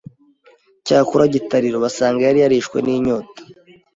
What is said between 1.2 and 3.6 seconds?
Gitariro basanga yari yarishwe n'inyota.